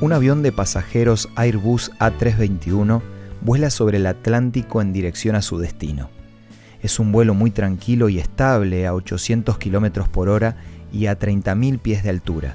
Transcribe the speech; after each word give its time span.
Un 0.00 0.14
avión 0.14 0.42
de 0.42 0.50
pasajeros 0.50 1.28
Airbus 1.36 1.90
A321 1.98 3.02
vuela 3.42 3.68
sobre 3.68 3.98
el 3.98 4.06
Atlántico 4.06 4.80
en 4.80 4.94
dirección 4.94 5.36
a 5.36 5.42
su 5.42 5.58
destino. 5.58 6.08
Es 6.82 6.98
un 6.98 7.12
vuelo 7.12 7.34
muy 7.34 7.50
tranquilo 7.50 8.08
y 8.08 8.18
estable 8.18 8.86
a 8.86 8.94
800 8.94 9.58
km 9.58 10.08
por 10.08 10.30
hora 10.30 10.56
y 10.90 11.04
a 11.04 11.18
30.000 11.18 11.78
pies 11.80 12.02
de 12.02 12.08
altura, 12.08 12.54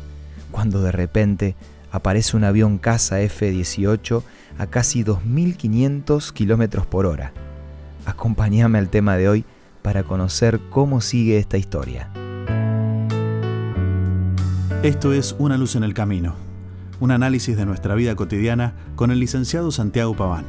cuando 0.50 0.82
de 0.82 0.92
repente 0.92 1.56
aparece 1.92 2.36
un 2.36 2.46
avión 2.46 2.80
caza 2.80 3.22
F-18 3.22 4.24
a 4.58 4.66
casi 4.66 5.04
2.500 5.04 6.34
km 6.34 6.84
por 6.86 7.06
hora. 7.06 7.32
Acompáñame 8.08 8.80
al 8.80 8.90
tema 8.90 9.18
de 9.18 9.30
hoy 9.30 9.46
para 9.84 10.02
conocer 10.02 10.60
cómo 10.72 11.00
sigue 11.00 11.38
esta 11.38 11.58
historia. 11.58 12.10
Esto 14.82 15.14
es 15.14 15.36
Una 15.38 15.58
luz 15.58 15.76
en 15.76 15.84
el 15.84 15.94
camino 15.94 16.55
un 17.00 17.12
análisis 17.12 17.58
de 17.58 17.66
nuestra 17.66 17.96
vida 17.96 18.16
cotidiana 18.16 18.74
con 18.96 19.12
el 19.12 19.20
licenciado 19.20 19.72
Santiago 19.72 20.16
Paván. 20.16 20.46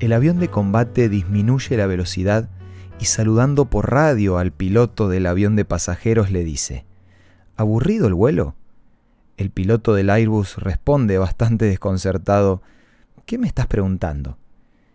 El 0.00 0.12
avión 0.12 0.38
de 0.38 0.48
combate 0.48 1.08
disminuye 1.08 1.76
la 1.76 1.86
velocidad 1.86 2.48
y 3.00 3.06
saludando 3.06 3.66
por 3.66 3.90
radio 3.90 4.38
al 4.38 4.52
piloto 4.52 5.08
del 5.08 5.26
avión 5.26 5.56
de 5.56 5.64
pasajeros 5.64 6.30
le 6.30 6.44
dice, 6.44 6.84
¿Aburrido 7.56 8.06
el 8.06 8.14
vuelo? 8.14 8.54
El 9.36 9.50
piloto 9.50 9.94
del 9.94 10.10
Airbus 10.10 10.56
responde 10.56 11.18
bastante 11.18 11.64
desconcertado, 11.64 12.62
¿qué 13.26 13.38
me 13.38 13.46
estás 13.46 13.66
preguntando? 13.66 14.38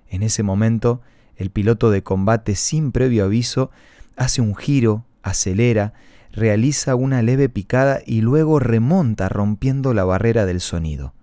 En 0.07 0.23
ese 0.23 0.43
momento, 0.43 1.01
el 1.35 1.49
piloto 1.49 1.91
de 1.91 2.03
combate 2.03 2.55
sin 2.55 2.91
previo 2.91 3.25
aviso 3.25 3.71
hace 4.15 4.41
un 4.41 4.55
giro, 4.55 5.05
acelera 5.21 5.93
realiza 6.33 6.95
una 6.95 7.21
leve 7.21 7.47
picada 7.47 8.01
y 8.05 8.21
luego 8.21 8.59
remonta 8.59 9.29
rompiendo 9.29 9.93
la 9.93 10.03
barrera 10.03 10.45
del 10.45 10.61
sonido. 10.61 11.13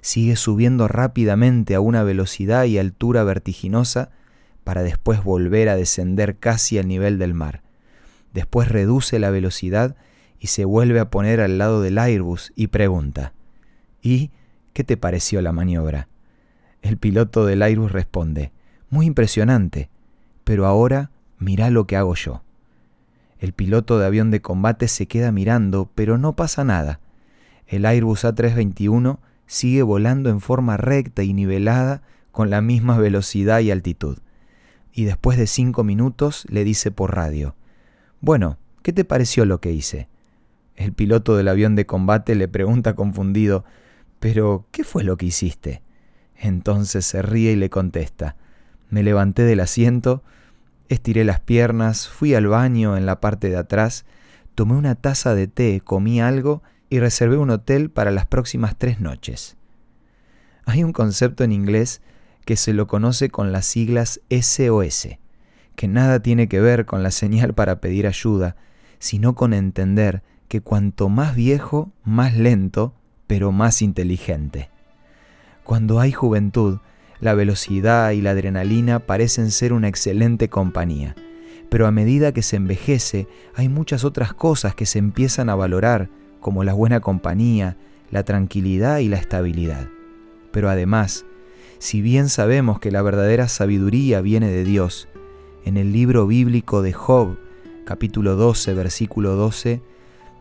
Sigue 0.00 0.36
subiendo 0.36 0.86
rápidamente 0.86 1.74
a 1.74 1.80
una 1.80 2.04
velocidad 2.04 2.64
y 2.64 2.78
altura 2.78 3.24
vertiginosa 3.24 4.10
para 4.62 4.82
después 4.82 5.24
volver 5.24 5.68
a 5.68 5.76
descender 5.76 6.36
casi 6.38 6.78
al 6.78 6.86
nivel 6.86 7.18
del 7.18 7.34
mar. 7.34 7.62
Después 8.32 8.68
reduce 8.68 9.18
la 9.18 9.30
velocidad 9.30 9.96
y 10.38 10.46
se 10.46 10.64
vuelve 10.64 11.00
a 11.00 11.10
poner 11.10 11.40
al 11.40 11.58
lado 11.58 11.82
del 11.82 11.98
Airbus 11.98 12.52
y 12.54 12.68
pregunta, 12.68 13.32
¿y 14.02 14.30
qué 14.72 14.84
te 14.84 14.96
pareció 14.96 15.42
la 15.42 15.52
maniobra? 15.52 16.08
El 16.82 16.96
piloto 16.96 17.44
del 17.44 17.62
Airbus 17.62 17.90
responde, 17.90 18.52
muy 18.88 19.06
impresionante, 19.06 19.88
pero 20.44 20.66
ahora 20.66 21.10
mira 21.38 21.70
lo 21.70 21.86
que 21.86 21.96
hago 21.96 22.14
yo. 22.14 22.43
El 23.44 23.52
piloto 23.52 23.98
de 23.98 24.06
avión 24.06 24.30
de 24.30 24.40
combate 24.40 24.88
se 24.88 25.04
queda 25.04 25.30
mirando, 25.30 25.90
pero 25.94 26.16
no 26.16 26.34
pasa 26.34 26.64
nada. 26.64 27.00
El 27.66 27.84
Airbus 27.84 28.24
A321 28.24 29.18
sigue 29.46 29.82
volando 29.82 30.30
en 30.30 30.40
forma 30.40 30.78
recta 30.78 31.24
y 31.24 31.34
nivelada 31.34 32.00
con 32.32 32.48
la 32.48 32.62
misma 32.62 32.96
velocidad 32.96 33.60
y 33.60 33.70
altitud. 33.70 34.16
Y 34.94 35.04
después 35.04 35.36
de 35.36 35.46
cinco 35.46 35.84
minutos 35.84 36.46
le 36.48 36.64
dice 36.64 36.90
por 36.90 37.14
radio, 37.14 37.54
Bueno, 38.22 38.56
¿qué 38.80 38.94
te 38.94 39.04
pareció 39.04 39.44
lo 39.44 39.60
que 39.60 39.72
hice? 39.72 40.08
El 40.74 40.94
piloto 40.94 41.36
del 41.36 41.48
avión 41.48 41.76
de 41.76 41.84
combate 41.84 42.34
le 42.36 42.48
pregunta 42.48 42.94
confundido, 42.94 43.66
Pero, 44.20 44.64
¿qué 44.70 44.84
fue 44.84 45.04
lo 45.04 45.18
que 45.18 45.26
hiciste? 45.26 45.82
Entonces 46.34 47.04
se 47.04 47.20
ríe 47.20 47.52
y 47.52 47.56
le 47.56 47.68
contesta, 47.68 48.36
Me 48.88 49.02
levanté 49.02 49.42
del 49.42 49.60
asiento, 49.60 50.22
Estiré 50.88 51.24
las 51.24 51.40
piernas, 51.40 52.08
fui 52.08 52.34
al 52.34 52.46
baño 52.46 52.96
en 52.96 53.06
la 53.06 53.20
parte 53.20 53.48
de 53.48 53.56
atrás, 53.56 54.04
tomé 54.54 54.74
una 54.74 54.94
taza 54.94 55.34
de 55.34 55.46
té, 55.46 55.80
comí 55.82 56.20
algo 56.20 56.62
y 56.90 57.00
reservé 57.00 57.38
un 57.38 57.50
hotel 57.50 57.90
para 57.90 58.10
las 58.10 58.26
próximas 58.26 58.76
tres 58.76 59.00
noches. 59.00 59.56
Hay 60.66 60.84
un 60.84 60.92
concepto 60.92 61.44
en 61.44 61.52
inglés 61.52 62.02
que 62.44 62.56
se 62.56 62.72
lo 62.72 62.86
conoce 62.86 63.30
con 63.30 63.52
las 63.52 63.66
siglas 63.66 64.20
SOS, 64.30 65.08
que 65.76 65.88
nada 65.88 66.20
tiene 66.20 66.48
que 66.48 66.60
ver 66.60 66.84
con 66.86 67.02
la 67.02 67.10
señal 67.10 67.54
para 67.54 67.80
pedir 67.80 68.06
ayuda, 68.06 68.56
sino 68.98 69.34
con 69.34 69.54
entender 69.54 70.22
que 70.48 70.60
cuanto 70.60 71.08
más 71.08 71.34
viejo, 71.34 71.90
más 72.04 72.36
lento, 72.36 72.94
pero 73.26 73.52
más 73.52 73.82
inteligente. 73.82 74.68
Cuando 75.64 75.98
hay 75.98 76.12
juventud, 76.12 76.78
la 77.24 77.32
velocidad 77.32 78.10
y 78.10 78.20
la 78.20 78.32
adrenalina 78.32 78.98
parecen 78.98 79.50
ser 79.50 79.72
una 79.72 79.88
excelente 79.88 80.50
compañía, 80.50 81.16
pero 81.70 81.86
a 81.86 81.90
medida 81.90 82.32
que 82.32 82.42
se 82.42 82.56
envejece 82.56 83.26
hay 83.54 83.70
muchas 83.70 84.04
otras 84.04 84.34
cosas 84.34 84.74
que 84.74 84.84
se 84.84 84.98
empiezan 84.98 85.48
a 85.48 85.54
valorar, 85.54 86.10
como 86.40 86.64
la 86.64 86.74
buena 86.74 87.00
compañía, 87.00 87.78
la 88.10 88.24
tranquilidad 88.24 88.98
y 88.98 89.08
la 89.08 89.16
estabilidad. 89.16 89.88
Pero 90.52 90.68
además, 90.68 91.24
si 91.78 92.02
bien 92.02 92.28
sabemos 92.28 92.78
que 92.78 92.90
la 92.90 93.00
verdadera 93.00 93.48
sabiduría 93.48 94.20
viene 94.20 94.50
de 94.50 94.62
Dios, 94.62 95.08
en 95.64 95.78
el 95.78 95.94
libro 95.94 96.26
bíblico 96.26 96.82
de 96.82 96.92
Job, 96.92 97.38
capítulo 97.86 98.36
12, 98.36 98.74
versículo 98.74 99.34
12, 99.34 99.80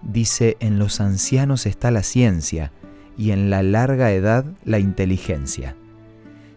dice, 0.02 0.58
en 0.60 0.80
los 0.80 1.00
ancianos 1.00 1.66
está 1.66 1.92
la 1.92 2.04
ciencia 2.04 2.74
y 3.18 3.32
en 3.32 3.50
la 3.50 3.64
larga 3.64 4.12
edad 4.12 4.44
la 4.66 4.80
inteligencia. 4.80 5.78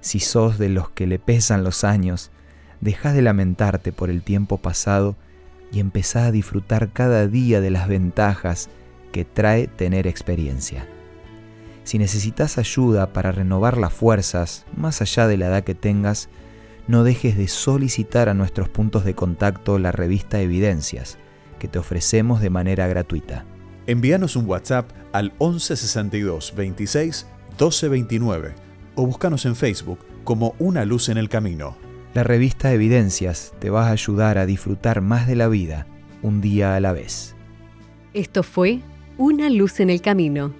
Si 0.06 0.20
sos 0.20 0.56
de 0.56 0.68
los 0.68 0.88
que 0.88 1.08
le 1.08 1.18
pesan 1.18 1.64
los 1.64 1.82
años, 1.82 2.30
deja 2.80 3.12
de 3.12 3.22
lamentarte 3.22 3.90
por 3.90 4.08
el 4.08 4.22
tiempo 4.22 4.56
pasado 4.56 5.16
y 5.72 5.80
empezá 5.80 6.26
a 6.26 6.30
disfrutar 6.30 6.92
cada 6.92 7.26
día 7.26 7.60
de 7.60 7.70
las 7.70 7.88
ventajas 7.88 8.68
que 9.10 9.24
trae 9.24 9.66
tener 9.66 10.06
experiencia. 10.06 10.86
Si 11.82 11.98
necesitas 11.98 12.56
ayuda 12.56 13.12
para 13.12 13.32
renovar 13.32 13.78
las 13.78 13.92
fuerzas, 13.92 14.64
más 14.76 15.02
allá 15.02 15.26
de 15.26 15.38
la 15.38 15.46
edad 15.46 15.64
que 15.64 15.74
tengas, 15.74 16.28
no 16.86 17.02
dejes 17.02 17.36
de 17.36 17.48
solicitar 17.48 18.28
a 18.28 18.34
nuestros 18.34 18.68
puntos 18.68 19.04
de 19.04 19.16
contacto 19.16 19.80
la 19.80 19.90
revista 19.90 20.40
Evidencias, 20.40 21.18
que 21.58 21.66
te 21.66 21.80
ofrecemos 21.80 22.40
de 22.40 22.50
manera 22.50 22.86
gratuita. 22.86 23.44
Envíanos 23.88 24.36
un 24.36 24.46
WhatsApp 24.46 24.88
al 25.12 25.32
1162 25.40 26.54
26 26.54 27.26
1229 27.58 28.66
o 28.96 29.06
búscanos 29.06 29.46
en 29.46 29.54
Facebook 29.54 30.00
como 30.24 30.56
Una 30.58 30.84
Luz 30.84 31.08
en 31.08 31.18
el 31.18 31.28
Camino. 31.28 31.76
La 32.14 32.24
revista 32.24 32.72
Evidencias 32.72 33.54
te 33.60 33.70
va 33.70 33.86
a 33.86 33.92
ayudar 33.92 34.38
a 34.38 34.46
disfrutar 34.46 35.02
más 35.02 35.28
de 35.28 35.36
la 35.36 35.46
vida 35.48 35.86
un 36.22 36.40
día 36.40 36.74
a 36.74 36.80
la 36.80 36.92
vez. 36.92 37.36
Esto 38.14 38.42
fue 38.42 38.80
Una 39.18 39.50
Luz 39.50 39.78
en 39.80 39.90
el 39.90 40.00
Camino. 40.00 40.52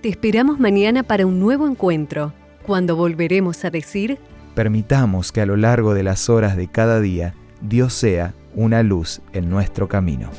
Te 0.00 0.08
esperamos 0.08 0.58
mañana 0.58 1.02
para 1.02 1.26
un 1.26 1.38
nuevo 1.38 1.68
encuentro, 1.68 2.32
cuando 2.64 2.96
volveremos 2.96 3.64
a 3.64 3.70
decir... 3.70 4.18
Permitamos 4.54 5.32
que 5.32 5.42
a 5.42 5.46
lo 5.46 5.56
largo 5.56 5.94
de 5.94 6.02
las 6.02 6.30
horas 6.30 6.56
de 6.56 6.68
cada 6.68 7.00
día 7.00 7.34
Dios 7.60 7.92
sea 7.92 8.34
una 8.54 8.82
luz 8.82 9.20
en 9.34 9.50
nuestro 9.50 9.86
camino. 9.86 10.30